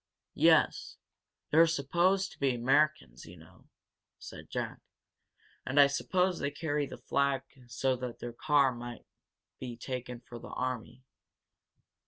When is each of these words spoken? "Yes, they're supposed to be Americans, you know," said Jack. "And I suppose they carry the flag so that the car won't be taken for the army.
"Yes, 0.33 0.97
they're 1.51 1.67
supposed 1.67 2.31
to 2.31 2.39
be 2.39 2.55
Americans, 2.55 3.27
you 3.27 3.37
know," 3.37 3.69
said 4.17 4.49
Jack. 4.49 4.79
"And 5.63 5.79
I 5.79 5.85
suppose 5.85 6.39
they 6.39 6.49
carry 6.49 6.87
the 6.87 6.97
flag 6.97 7.43
so 7.67 7.95
that 7.97 8.17
the 8.17 8.33
car 8.33 8.75
won't 8.75 9.05
be 9.59 9.77
taken 9.77 10.19
for 10.19 10.39
the 10.39 10.47
army. 10.47 11.03